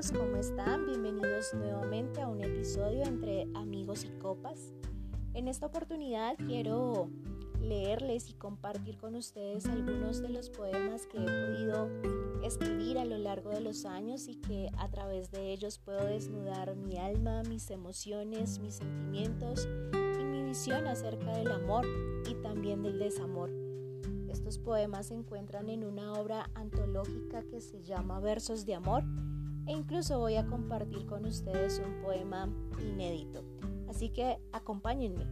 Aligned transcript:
amigos, 0.00 0.18
¿cómo 0.18 0.36
están? 0.36 0.86
Bienvenidos 0.86 1.52
nuevamente 1.52 2.22
a 2.22 2.28
un 2.28 2.42
episodio 2.42 3.02
entre 3.02 3.46
amigos 3.54 4.04
y 4.04 4.08
copas. 4.18 4.72
En 5.34 5.46
esta 5.46 5.66
oportunidad 5.66 6.36
quiero 6.46 7.10
leerles 7.60 8.30
y 8.30 8.32
compartir 8.32 8.96
con 8.96 9.14
ustedes 9.14 9.66
algunos 9.66 10.22
de 10.22 10.30
los 10.30 10.48
poemas 10.48 11.06
que 11.06 11.18
he 11.18 11.26
podido 11.26 11.90
escribir 12.42 12.98
a 12.98 13.04
lo 13.04 13.18
largo 13.18 13.50
de 13.50 13.60
los 13.60 13.84
años 13.84 14.26
y 14.28 14.36
que 14.36 14.70
a 14.78 14.88
través 14.88 15.30
de 15.32 15.52
ellos 15.52 15.78
puedo 15.78 16.06
desnudar 16.06 16.76
mi 16.76 16.96
alma, 16.96 17.42
mis 17.42 17.70
emociones, 17.70 18.58
mis 18.58 18.76
sentimientos 18.76 19.68
y 19.92 20.24
mi 20.24 20.44
visión 20.44 20.86
acerca 20.86 21.36
del 21.36 21.50
amor 21.52 21.84
y 22.26 22.34
también 22.36 22.82
del 22.82 22.98
desamor. 22.98 23.50
Estos 24.30 24.58
poemas 24.58 25.08
se 25.08 25.14
encuentran 25.14 25.68
en 25.68 25.84
una 25.84 26.14
obra 26.14 26.48
antológica 26.54 27.42
que 27.42 27.60
se 27.60 27.82
llama 27.82 28.18
Versos 28.20 28.64
de 28.64 28.76
Amor 28.76 29.04
e 29.70 29.72
incluso 29.72 30.18
voy 30.18 30.34
a 30.34 30.44
compartir 30.46 31.06
con 31.06 31.24
ustedes 31.24 31.78
un 31.78 32.02
poema 32.02 32.48
inédito. 32.80 33.44
Así 33.88 34.08
que 34.08 34.40
acompáñenme. 34.50 35.26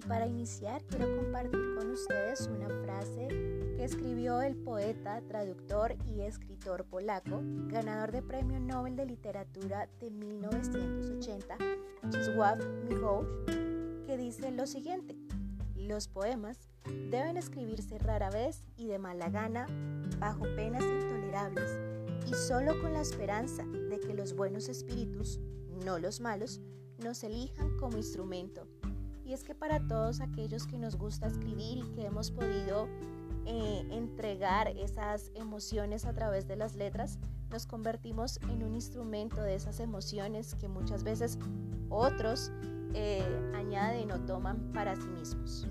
Y 0.00 0.08
para 0.08 0.26
iniciar 0.26 0.82
quiero 0.84 1.14
compartir 1.14 1.74
con 1.76 1.90
ustedes 1.90 2.46
una 2.46 2.68
frase 2.82 3.28
que 3.28 3.84
escribió 3.84 4.40
el 4.40 4.56
poeta, 4.56 5.20
traductor 5.28 5.94
y 6.06 6.22
escritor 6.22 6.86
polaco, 6.86 7.42
ganador 7.68 8.10
de 8.10 8.22
Premio 8.22 8.58
Nobel 8.60 8.96
de 8.96 9.04
Literatura 9.04 9.90
de 10.00 10.10
1980, 10.10 11.54
Czesław 12.08 12.58
Miłosz, 12.88 13.26
que 14.06 14.16
dice 14.16 14.50
lo 14.52 14.66
siguiente, 14.66 15.16
los 15.76 16.08
poemas 16.08 16.70
deben 17.10 17.36
escribirse 17.36 17.98
rara 17.98 18.30
vez 18.30 18.64
y 18.78 18.86
de 18.86 18.98
mala 18.98 19.28
gana, 19.28 19.66
bajo 20.18 20.44
penas 20.56 20.82
intolerables, 20.82 21.78
y 22.26 22.32
solo 22.32 22.80
con 22.80 22.94
la 22.94 23.02
esperanza 23.02 23.64
de 23.64 24.00
que 24.00 24.14
los 24.14 24.34
buenos 24.34 24.70
espíritus, 24.70 25.40
no 25.84 25.98
los 25.98 26.20
malos, 26.20 26.62
nos 27.04 27.22
elijan 27.22 27.76
como 27.76 27.98
instrumento. 27.98 28.66
Y 29.30 29.32
es 29.32 29.44
que 29.44 29.54
para 29.54 29.78
todos 29.86 30.20
aquellos 30.20 30.66
que 30.66 30.76
nos 30.76 30.96
gusta 30.96 31.28
escribir 31.28 31.78
y 31.78 31.92
que 31.92 32.04
hemos 32.04 32.32
podido 32.32 32.88
eh, 33.46 33.86
entregar 33.92 34.66
esas 34.76 35.30
emociones 35.36 36.04
a 36.04 36.12
través 36.12 36.48
de 36.48 36.56
las 36.56 36.74
letras, 36.74 37.20
nos 37.48 37.64
convertimos 37.64 38.40
en 38.50 38.64
un 38.64 38.74
instrumento 38.74 39.40
de 39.40 39.54
esas 39.54 39.78
emociones 39.78 40.56
que 40.56 40.66
muchas 40.66 41.04
veces 41.04 41.38
otros 41.90 42.50
eh, 42.92 43.22
añaden 43.54 44.10
o 44.10 44.18
toman 44.26 44.72
para 44.72 44.96
sí 44.96 45.06
mismos. 45.06 45.64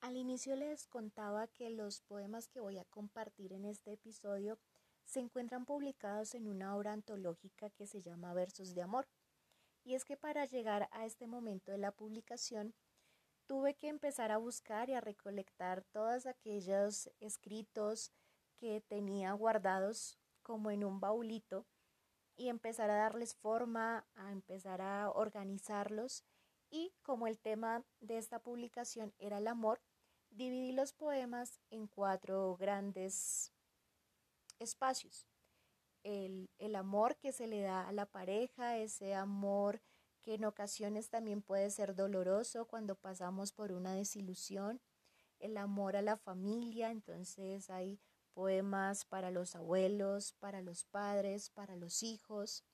Al 0.00 0.16
inicio 0.16 0.56
les 0.56 0.88
contaba 0.88 1.46
que 1.46 1.70
los 1.70 2.00
poemas 2.00 2.48
que 2.48 2.58
voy 2.58 2.78
a 2.78 2.84
compartir 2.86 3.52
en 3.52 3.64
este 3.64 3.92
episodio 3.92 4.58
se 5.04 5.20
encuentran 5.20 5.64
publicados 5.64 6.34
en 6.34 6.46
una 6.46 6.76
obra 6.76 6.92
antológica 6.92 7.70
que 7.70 7.86
se 7.86 8.02
llama 8.02 8.34
Versos 8.34 8.74
de 8.74 8.82
Amor. 8.82 9.08
Y 9.82 9.94
es 9.94 10.04
que 10.04 10.16
para 10.16 10.44
llegar 10.44 10.88
a 10.92 11.06
este 11.06 11.26
momento 11.26 11.72
de 11.72 11.78
la 11.78 11.92
publicación, 11.92 12.74
tuve 13.46 13.74
que 13.74 13.88
empezar 13.88 14.30
a 14.30 14.38
buscar 14.38 14.88
y 14.90 14.94
a 14.94 15.00
recolectar 15.00 15.82
todos 15.82 16.26
aquellos 16.26 17.10
escritos 17.18 18.12
que 18.56 18.80
tenía 18.80 19.32
guardados 19.32 20.18
como 20.42 20.70
en 20.70 20.84
un 20.84 21.00
baulito 21.00 21.66
y 22.36 22.48
empezar 22.48 22.90
a 22.90 22.96
darles 22.96 23.34
forma, 23.34 24.06
a 24.14 24.32
empezar 24.32 24.80
a 24.80 25.10
organizarlos. 25.10 26.24
Y 26.70 26.92
como 27.02 27.26
el 27.26 27.38
tema 27.38 27.84
de 28.00 28.18
esta 28.18 28.38
publicación 28.38 29.12
era 29.18 29.38
el 29.38 29.48
amor, 29.48 29.80
dividí 30.30 30.72
los 30.72 30.92
poemas 30.92 31.60
en 31.70 31.86
cuatro 31.86 32.56
grandes 32.56 33.52
espacios. 34.60 35.26
El, 36.02 36.48
el, 36.58 36.76
amor 36.76 37.16
que 37.16 37.32
se 37.32 37.46
le 37.46 37.60
da 37.60 37.86
a 37.86 37.92
la 37.92 38.06
pareja, 38.06 38.78
ese 38.78 39.14
amor 39.14 39.82
que 40.22 40.34
en 40.34 40.44
ocasiones 40.44 41.10
también 41.10 41.42
puede 41.42 41.70
ser 41.70 41.94
doloroso 41.94 42.66
cuando 42.66 42.94
pasamos 42.94 43.52
por 43.52 43.72
una 43.72 43.94
desilusión, 43.94 44.80
el 45.38 45.56
amor 45.56 45.96
a 45.96 46.02
la 46.02 46.16
familia, 46.16 46.90
entonces 46.90 47.68
hay 47.70 47.98
poemas 48.32 49.04
para 49.04 49.30
los 49.30 49.56
abuelos, 49.56 50.32
para 50.34 50.62
los 50.62 50.84
padres, 50.84 51.50
para 51.50 51.76
los 51.76 52.02
hijos. 52.02 52.64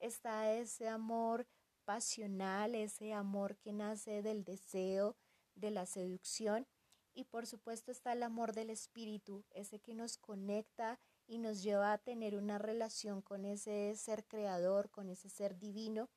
Está 0.00 0.52
ese 0.52 0.88
amor 0.88 1.46
pasional, 1.84 2.74
ese 2.74 3.12
amor 3.12 3.56
que 3.56 3.72
nace 3.72 4.22
del 4.22 4.44
deseo, 4.44 5.16
de 5.54 5.70
la 5.70 5.86
seducción. 5.86 6.66
Y 7.12 7.24
por 7.24 7.46
supuesto 7.46 7.92
está 7.92 8.12
el 8.12 8.22
amor 8.22 8.54
del 8.54 8.70
espíritu, 8.70 9.44
ese 9.50 9.78
que 9.78 9.94
nos 9.94 10.18
conecta 10.18 10.98
y 11.26 11.38
nos 11.38 11.62
lleva 11.62 11.92
a 11.92 11.98
tener 11.98 12.36
una 12.36 12.58
relación 12.58 13.22
con 13.22 13.44
ese 13.44 13.94
ser 13.96 14.24
creador, 14.24 14.90
con 14.90 15.08
ese 15.08 15.28
ser 15.28 15.58
divino 15.58 16.08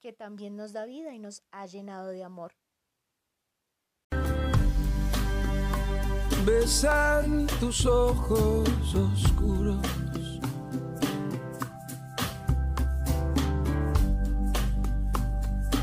que 0.00 0.12
también 0.12 0.56
nos 0.56 0.72
da 0.72 0.84
vida 0.84 1.14
y 1.14 1.18
nos 1.18 1.42
ha 1.50 1.66
llenado 1.66 2.08
de 2.08 2.24
amor. 2.24 2.52
besar 6.48 7.26
tus 7.60 7.84
ojos 7.84 8.94
oscuros. 8.94 9.82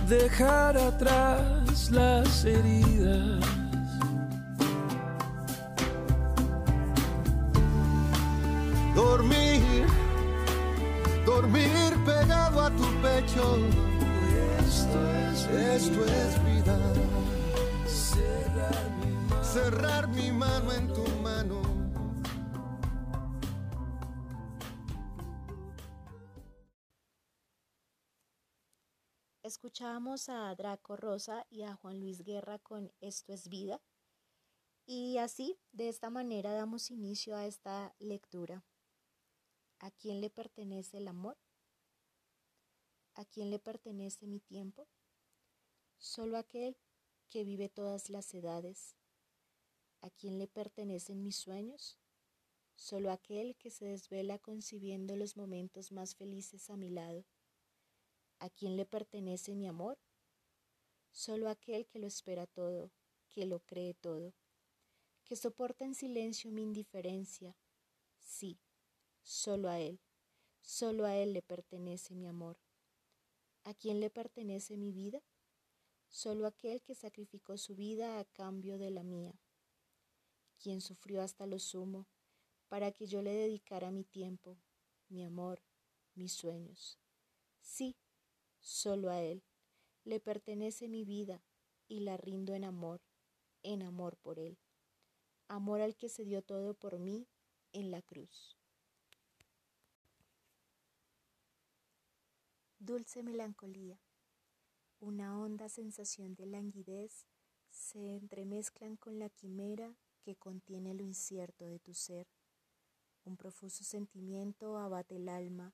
Dejar 0.07 0.77
atrás 0.77 1.91
las 1.91 2.45
heridas. 2.45 3.54
Dormir 11.45 11.93
pegado 12.03 12.61
a 12.61 12.69
tu 12.71 12.83
pecho. 13.01 13.57
Esto 14.59 14.99
es, 15.29 15.45
esto 15.47 16.05
es 16.05 16.43
vida. 16.43 16.77
Cerrar 17.85 18.89
mi 18.99 19.43
cerrar 19.43 20.07
mi 20.07 20.31
mano 20.31 20.71
en 20.73 20.93
tu 20.93 21.05
mano. 21.21 21.61
Escuchábamos 29.43 30.29
a 30.29 30.55
Draco 30.55 30.95
Rosa 30.95 31.45
y 31.51 31.61
a 31.61 31.75
Juan 31.75 31.99
Luis 31.99 32.23
Guerra 32.23 32.57
con 32.57 32.91
Esto 32.99 33.33
es 33.33 33.47
vida. 33.47 33.79
Y 34.87 35.19
así, 35.19 35.59
de 35.71 35.89
esta 35.89 36.09
manera, 36.09 36.53
damos 36.53 36.89
inicio 36.89 37.35
a 37.35 37.45
esta 37.45 37.93
lectura. 37.99 38.63
¿A 39.79 39.91
quién 39.91 40.21
le 40.21 40.29
pertenece 40.29 40.97
el 40.97 41.07
amor? 41.07 41.37
¿A 43.13 43.25
quién 43.25 43.49
le 43.49 43.59
pertenece 43.59 44.27
mi 44.27 44.39
tiempo? 44.39 44.87
Solo 45.97 46.37
aquel 46.37 46.77
que 47.29 47.43
vive 47.43 47.69
todas 47.69 48.09
las 48.09 48.33
edades 48.33 48.95
¿A 50.05 50.11
quién 50.11 50.37
le 50.37 50.47
pertenecen 50.47 51.23
mis 51.23 51.35
sueños? 51.35 51.97
Solo 52.75 53.09
aquel 53.09 53.55
que 53.55 53.71
se 53.71 53.85
desvela 53.85 54.37
concibiendo 54.37 55.15
los 55.15 55.35
momentos 55.35 55.91
más 55.91 56.13
felices 56.13 56.69
a 56.69 56.77
mi 56.77 56.91
lado. 56.91 57.25
¿A 58.37 58.51
quién 58.51 58.77
le 58.77 58.85
pertenece 58.85 59.55
mi 59.55 59.67
amor? 59.67 59.97
Solo 61.11 61.49
aquel 61.49 61.87
que 61.87 61.97
lo 61.97 62.05
espera 62.05 62.45
todo, 62.45 62.91
que 63.31 63.47
lo 63.47 63.61
cree 63.61 63.95
todo, 63.95 64.35
que 65.23 65.35
soporta 65.35 65.85
en 65.85 65.95
silencio 65.95 66.51
mi 66.51 66.61
indiferencia. 66.61 67.57
Sí, 68.19 68.59
solo 69.25 69.67
a 69.67 69.81
él, 69.81 69.99
solo 70.61 71.03
a 71.05 71.17
él 71.17 71.33
le 71.33 71.41
pertenece 71.41 72.15
mi 72.15 72.27
amor. 72.27 72.57
¿A 73.65 73.73
quién 73.73 73.99
le 73.99 74.09
pertenece 74.09 74.77
mi 74.77 74.93
vida? 74.93 75.21
Solo 76.07 76.47
aquel 76.47 76.81
que 76.81 76.95
sacrificó 76.95 77.57
su 77.57 77.75
vida 77.75 78.19
a 78.19 78.25
cambio 78.25 78.77
de 78.77 78.91
la 78.91 79.03
mía 79.03 79.37
quien 80.65 80.81
sufrió 80.81 81.21
hasta 81.21 81.45
lo 81.45 81.59
sumo, 81.59 82.07
para 82.69 82.91
que 82.91 83.07
yo 83.07 83.21
le 83.21 83.31
dedicara 83.31 83.91
mi 83.91 84.03
tiempo, 84.03 84.57
mi 85.09 85.23
amor, 85.23 85.61
mis 86.15 86.33
sueños. 86.33 86.99
Sí, 87.61 87.95
solo 88.59 89.11
a 89.11 89.21
Él 89.21 89.43
le 90.03 90.19
pertenece 90.19 90.87
mi 90.87 91.03
vida 91.03 91.43
y 91.87 91.99
la 91.99 92.17
rindo 92.17 92.53
en 92.53 92.63
amor, 92.63 93.01
en 93.63 93.83
amor 93.83 94.17
por 94.17 94.39
Él, 94.39 94.57
amor 95.47 95.81
al 95.81 95.95
que 95.95 96.09
se 96.09 96.25
dio 96.25 96.41
todo 96.41 96.73
por 96.73 96.97
mí 96.97 97.27
en 97.71 97.91
la 97.91 98.01
cruz. 98.01 98.57
Dulce 102.85 103.23
melancolía, 103.23 103.99
una 104.99 105.39
honda 105.39 105.69
sensación 105.69 106.35
de 106.35 106.45
languidez 106.45 107.25
se 107.71 108.15
entremezclan 108.15 108.95
con 108.95 109.17
la 109.17 109.27
quimera 109.29 109.97
que 110.21 110.35
contiene 110.35 110.93
lo 110.93 111.01
incierto 111.01 111.65
de 111.65 111.79
tu 111.79 111.95
ser. 111.95 112.27
Un 113.23 113.37
profuso 113.37 113.83
sentimiento 113.83 114.77
abate 114.77 115.15
el 115.15 115.29
alma, 115.29 115.73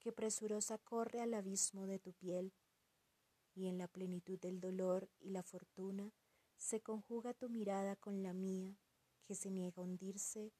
que 0.00 0.12
presurosa 0.12 0.76
corre 0.76 1.22
al 1.22 1.32
abismo 1.32 1.86
de 1.86 1.98
tu 1.98 2.12
piel, 2.12 2.52
y 3.54 3.66
en 3.68 3.78
la 3.78 3.88
plenitud 3.88 4.38
del 4.38 4.60
dolor 4.60 5.08
y 5.18 5.30
la 5.30 5.42
fortuna 5.42 6.12
se 6.58 6.82
conjuga 6.82 7.32
tu 7.32 7.48
mirada 7.48 7.96
con 7.96 8.22
la 8.22 8.34
mía, 8.34 8.76
que 9.22 9.34
se 9.34 9.50
niega 9.50 9.80
a 9.80 9.86
hundirse 9.86 10.52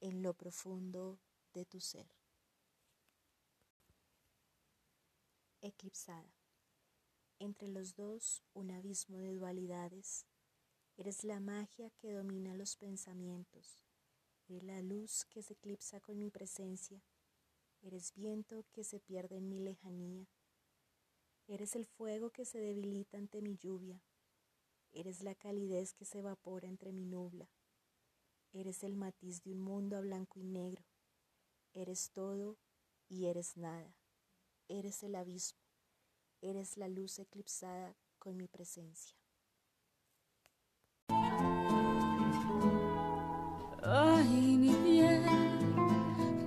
en 0.00 0.20
lo 0.20 0.34
profundo 0.34 1.18
de 1.54 1.64
tu 1.64 1.80
ser. 1.80 2.25
Eclipsada. 5.66 6.32
Entre 7.40 7.66
los 7.66 7.96
dos, 7.96 8.44
un 8.54 8.70
abismo 8.70 9.18
de 9.18 9.34
dualidades. 9.34 10.24
Eres 10.96 11.24
la 11.24 11.40
magia 11.40 11.90
que 11.98 12.12
domina 12.12 12.54
los 12.54 12.76
pensamientos. 12.76 13.84
Eres 14.46 14.62
la 14.62 14.80
luz 14.80 15.24
que 15.24 15.42
se 15.42 15.54
eclipsa 15.54 16.00
con 16.00 16.20
mi 16.20 16.30
presencia. 16.30 17.02
Eres 17.82 18.12
viento 18.14 18.64
que 18.70 18.84
se 18.84 19.00
pierde 19.00 19.38
en 19.38 19.48
mi 19.48 19.58
lejanía. 19.58 20.28
Eres 21.48 21.74
el 21.74 21.84
fuego 21.84 22.30
que 22.30 22.44
se 22.44 22.60
debilita 22.60 23.18
ante 23.18 23.42
mi 23.42 23.56
lluvia. 23.56 24.00
Eres 24.92 25.20
la 25.20 25.34
calidez 25.34 25.94
que 25.94 26.04
se 26.04 26.20
evapora 26.20 26.68
entre 26.68 26.92
mi 26.92 27.06
nubla. 27.06 27.50
Eres 28.52 28.84
el 28.84 28.94
matiz 28.94 29.42
de 29.42 29.50
un 29.50 29.62
mundo 29.62 29.96
a 29.96 30.00
blanco 30.00 30.38
y 30.38 30.44
negro. 30.44 30.84
Eres 31.74 32.12
todo 32.12 32.56
y 33.08 33.26
eres 33.26 33.56
nada. 33.56 33.96
Eres 34.68 35.02
el 35.02 35.14
abismo. 35.14 35.60
Eres 36.40 36.76
la 36.76 36.88
luz 36.88 37.18
eclipsada 37.18 37.96
con 38.18 38.36
mi 38.36 38.48
presencia. 38.48 39.16
Ay, 43.82 44.56
mi 44.58 44.74
bien, 44.74 45.24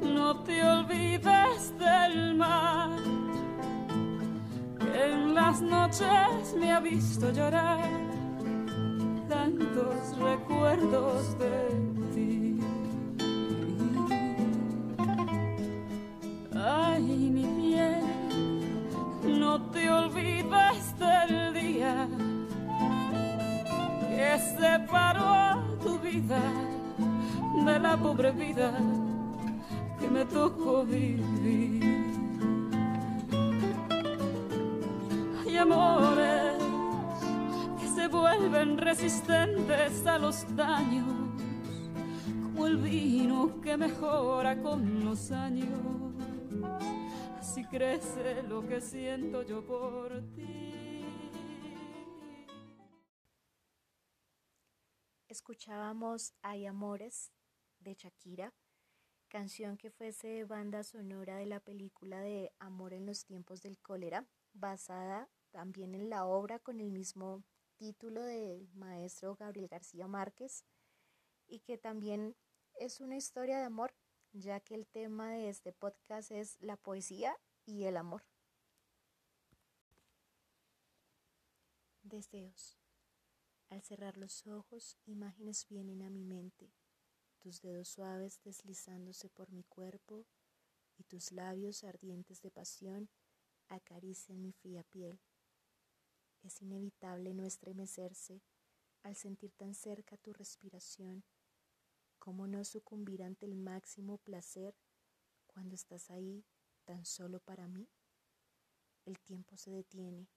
no 0.01 0.44
te 0.44 0.62
olvides 0.62 1.77
del 1.77 2.36
mar, 2.36 3.00
en 4.94 5.33
las 5.33 5.62
noches 5.62 6.54
me 6.57 6.74
ha 6.74 6.81
visto 6.81 7.31
llorar 7.31 7.89
tantos 9.30 10.18
recuerdos 10.18 11.38
de 11.39 11.69
pobre 28.01 28.31
vida 28.31 28.72
que 30.00 30.07
me 30.07 30.25
tocó 30.25 30.86
vivir. 30.86 31.84
Hay 35.42 35.57
amores 35.57 36.56
que 37.80 37.88
se 37.88 38.07
vuelven 38.07 38.78
resistentes 38.78 40.06
a 40.06 40.18
los 40.18 40.56
daños, 40.56 41.06
como 42.44 42.68
el 42.68 42.78
vino 42.78 43.60
que 43.62 43.75
mejora 43.78 44.62
con 44.62 45.04
los 45.04 45.31
años. 45.31 45.80
Así 47.40 47.66
crece 47.66 48.44
lo 48.44 48.66
que 48.66 48.80
siento 48.80 49.44
yo 49.44 49.66
por 49.66 50.22
ti. 50.36 51.06
Escuchábamos 55.28 56.34
Hay 56.42 56.66
Amores 56.66 57.31
de 57.80 57.94
Shakira, 57.94 58.54
canción 59.28 59.78
que 59.78 59.92
fuese 59.92 60.44
banda 60.44 60.84
sonora 60.84 61.38
de 61.38 61.46
la 61.46 61.60
película 61.60 62.22
de 62.22 62.52
Amor 62.60 62.94
en 62.94 63.06
los 63.06 63.26
tiempos 63.26 63.62
del 63.62 63.80
cólera, 63.80 64.28
basada 64.54 65.30
también 65.52 65.96
en 65.96 66.10
la 66.10 66.26
obra 66.26 66.60
con 66.60 66.80
el 66.80 66.92
mismo 66.92 67.44
título 67.78 68.22
del 68.24 68.70
maestro 68.74 69.36
Gabriel 69.36 69.68
García 69.68 70.08
Márquez 70.08 70.66
y 71.48 71.60
que 71.60 71.78
también 71.78 72.36
es 72.76 73.00
una 73.00 73.18
historia 73.18 73.58
de 73.58 73.64
amor, 73.64 73.94
ya 74.34 74.60
que 74.60 74.76
el 74.76 74.88
tema 74.88 75.31
de 75.31 75.50
este 75.50 75.74
podcast 75.74 76.31
es 76.31 76.58
la 76.62 76.78
poesía 76.78 77.36
y 77.66 77.86
el 77.86 77.98
amor. 77.98 78.24
Deseos. 82.04 82.78
Al 83.70 83.84
cerrar 83.84 84.18
los 84.18 84.48
ojos, 84.48 84.98
imágenes 85.06 85.68
vienen 85.70 86.02
a 86.02 86.10
mi 86.10 86.24
mente 86.24 86.74
tus 87.40 87.62
dedos 87.62 87.90
suaves 87.90 88.42
deslizándose 88.44 89.30
por 89.30 89.52
mi 89.52 89.64
cuerpo 89.64 90.26
y 90.98 91.04
tus 91.04 91.32
labios 91.32 91.84
ardientes 91.84 92.42
de 92.42 92.52
pasión 92.52 93.10
acarician 93.68 94.42
mi 94.42 94.52
fría 94.52 94.84
piel. 94.84 95.20
Es 96.44 96.62
inevitable 96.62 97.34
no 97.34 97.46
estremecerse 97.46 98.42
al 99.04 99.16
sentir 99.16 99.52
tan 99.54 99.74
cerca 99.74 100.18
tu 100.18 100.34
respiración. 100.34 101.24
¿Cómo 102.18 102.48
no 102.48 102.64
sucumbir 102.66 103.24
ante 103.24 103.46
el 103.46 103.56
máximo 103.56 104.18
placer 104.18 104.76
cuando 105.48 105.76
estás 105.76 106.10
ahí 106.10 106.46
tan 106.86 107.06
solo 107.06 107.40
para 107.40 107.68
mí? 107.68 107.90
El 109.06 109.20
tiempo 109.20 109.56
se 109.58 109.72
detiene. 109.72 110.28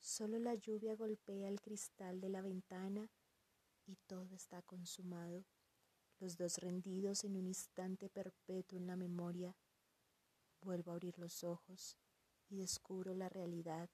Solo 0.00 0.38
la 0.38 0.54
lluvia 0.54 0.94
golpea 0.94 1.48
el 1.48 1.60
cristal 1.60 2.20
de 2.20 2.28
la 2.28 2.42
ventana 2.42 3.10
y 3.86 3.96
todo 4.06 4.34
está 4.34 4.62
consumado 4.62 5.44
los 6.22 6.36
dos 6.36 6.58
rendidos 6.58 7.24
en 7.24 7.36
un 7.36 7.48
instante 7.48 8.08
perpetuo 8.08 8.78
en 8.78 8.86
la 8.86 8.94
memoria, 8.94 9.56
vuelvo 10.60 10.92
a 10.92 10.94
abrir 10.94 11.18
los 11.18 11.42
ojos 11.42 11.96
y 12.48 12.58
descubro 12.58 13.12
la 13.12 13.28
realidad 13.28 13.90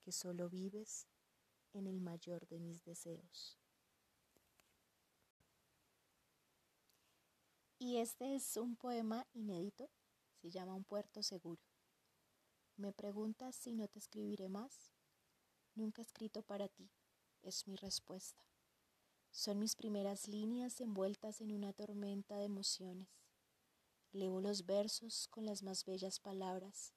que 0.00 0.12
solo 0.12 0.48
vives 0.48 1.06
en 1.74 1.86
el 1.86 2.00
mayor 2.00 2.48
de 2.48 2.58
mis 2.58 2.82
deseos. 2.84 3.58
Y 7.78 7.98
este 7.98 8.34
es 8.34 8.56
un 8.56 8.74
poema 8.74 9.26
inédito, 9.34 9.90
se 10.40 10.50
llama 10.50 10.72
Un 10.72 10.84
puerto 10.84 11.22
seguro. 11.22 11.60
Me 12.76 12.94
preguntas 12.94 13.56
si 13.56 13.74
no 13.74 13.88
te 13.88 13.98
escribiré 13.98 14.48
más. 14.48 14.94
Nunca 15.74 16.00
he 16.00 16.04
escrito 16.04 16.42
para 16.42 16.68
ti, 16.68 16.90
es 17.42 17.68
mi 17.68 17.76
respuesta. 17.76 18.51
Son 19.34 19.58
mis 19.58 19.76
primeras 19.76 20.28
líneas 20.28 20.78
envueltas 20.82 21.40
en 21.40 21.52
una 21.52 21.72
tormenta 21.72 22.36
de 22.36 22.44
emociones. 22.44 23.08
Levo 24.12 24.42
los 24.42 24.66
versos 24.66 25.26
con 25.28 25.46
las 25.46 25.62
más 25.62 25.86
bellas 25.86 26.20
palabras, 26.20 26.92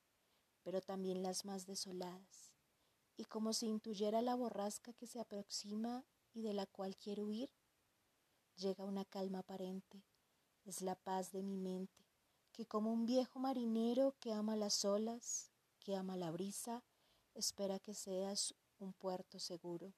pero 0.62 0.82
también 0.82 1.24
las 1.24 1.46
más 1.46 1.66
desoladas, 1.66 2.52
y 3.16 3.24
como 3.24 3.54
si 3.54 3.68
intuyera 3.68 4.22
la 4.22 4.36
borrasca 4.36 4.92
que 4.92 5.08
se 5.08 5.22
aproxima 5.22 6.04
y 6.34 6.42
de 6.42 6.54
la 6.54 6.66
cual 6.66 6.98
quiero 6.98 7.26
huir, 7.26 7.50
llega 8.58 8.84
una 8.84 9.06
calma 9.06 9.40
aparente, 9.40 10.04
es 10.66 10.82
la 10.82 10.96
paz 10.96 11.32
de 11.32 11.42
mi 11.42 11.56
mente, 11.56 12.06
que 12.52 12.66
como 12.66 12.92
un 12.92 13.06
viejo 13.06 13.40
marinero 13.40 14.14
que 14.20 14.34
ama 14.34 14.58
las 14.58 14.84
olas, 14.84 15.54
que 15.80 15.96
ama 15.96 16.18
la 16.18 16.32
brisa, 16.32 16.84
espera 17.34 17.80
que 17.80 17.94
seas 17.94 18.54
un 18.78 18.92
puerto 18.92 19.40
seguro 19.40 19.94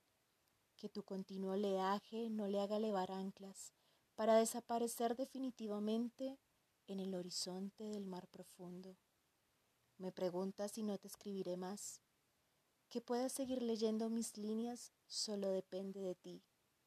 que 0.77 0.89
tu 0.89 1.03
continuo 1.03 1.53
oleaje 1.53 2.29
no 2.29 2.47
le 2.47 2.61
haga 2.61 2.79
levar 2.79 3.11
anclas 3.11 3.73
para 4.15 4.35
desaparecer 4.35 5.15
definitivamente 5.15 6.39
en 6.87 6.99
el 6.99 7.13
horizonte 7.15 7.83
del 7.83 8.05
mar 8.05 8.27
profundo. 8.27 8.95
Me 9.97 10.11
preguntas 10.11 10.71
si 10.71 10.83
no 10.83 10.97
te 10.97 11.07
escribiré 11.07 11.57
más. 11.57 12.01
Que 12.89 13.01
puedas 13.01 13.33
seguir 13.33 13.61
leyendo 13.61 14.09
mis 14.09 14.37
líneas 14.37 14.93
solo 15.07 15.49
depende 15.49 15.99
de 15.99 16.15
ti, 16.15 16.43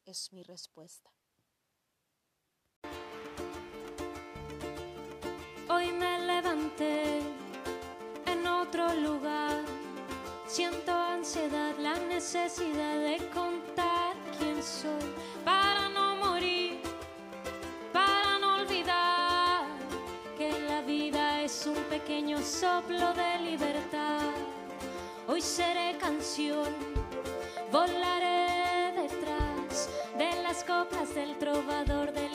es 0.06 0.32
mi 0.32 0.42
respuesta. 0.42 1.11
Hoy 5.68 5.92
me 5.92 6.18
levanté 6.26 7.20
en 8.26 8.47
otro 8.47 8.94
lugar 8.94 9.50
Siento 10.52 10.92
ansiedad, 10.92 11.76
la 11.78 11.95
necesidad 11.95 12.99
de 12.99 13.19
contar 13.33 14.16
quién 14.37 14.61
soy 14.61 15.14
para 15.45 15.88
no 15.90 16.16
morir, 16.16 16.80
para 17.92 18.37
no 18.40 18.57
olvidar 18.57 19.64
que 20.37 20.50
la 20.62 20.80
vida 20.80 21.42
es 21.42 21.66
un 21.66 21.76
pequeño 21.85 22.42
soplo 22.42 23.14
de 23.14 23.38
libertad. 23.49 24.33
Hoy 25.28 25.40
seré 25.40 25.97
canción, 25.99 26.75
volaré 27.71 28.92
detrás 29.02 29.88
de 30.19 30.42
las 30.42 30.64
copas 30.64 31.14
del 31.14 31.38
trovador 31.38 32.12
del 32.12 32.30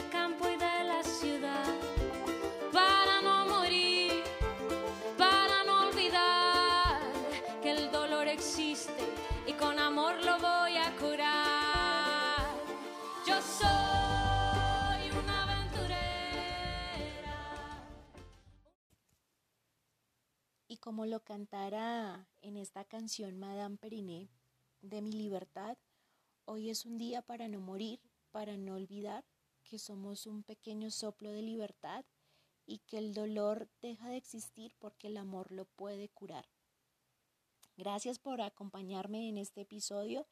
como 20.85 21.07
lo 21.07 21.23
cantara 21.23 22.29
en 22.43 22.57
esta 22.57 22.85
canción 22.85 23.39
Madame 23.39 23.75
Periné 23.75 24.29
de 24.81 25.01
mi 25.01 25.11
libertad, 25.13 25.79
hoy 26.45 26.69
es 26.69 26.85
un 26.85 26.99
día 26.99 27.23
para 27.23 27.47
no 27.47 27.59
morir, 27.59 27.99
para 28.29 28.55
no 28.55 28.75
olvidar 28.75 29.25
que 29.63 29.79
somos 29.79 30.27
un 30.27 30.43
pequeño 30.43 30.91
soplo 30.91 31.31
de 31.31 31.41
libertad 31.41 32.05
y 32.67 32.81
que 32.85 32.99
el 32.99 33.15
dolor 33.15 33.67
deja 33.81 34.09
de 34.09 34.17
existir 34.17 34.75
porque 34.77 35.07
el 35.07 35.17
amor 35.17 35.51
lo 35.51 35.65
puede 35.65 36.07
curar. 36.09 36.45
Gracias 37.77 38.19
por 38.19 38.41
acompañarme 38.41 39.27
en 39.27 39.39
este 39.39 39.61
episodio 39.61 40.27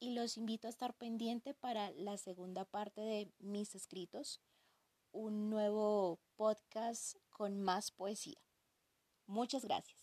y 0.00 0.14
los 0.14 0.36
invito 0.36 0.66
a 0.66 0.70
estar 0.70 0.94
pendiente 0.94 1.54
para 1.54 1.92
la 1.92 2.16
segunda 2.16 2.64
parte 2.64 3.02
de 3.02 3.32
mis 3.38 3.76
escritos, 3.76 4.40
un 5.12 5.48
nuevo 5.48 6.18
podcast 6.34 7.18
con 7.30 7.60
más 7.60 7.92
poesía. 7.92 8.42
Muchas 9.26 9.64
gracias. 9.64 10.01